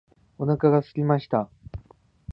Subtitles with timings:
[0.39, 1.47] お腹がすきました。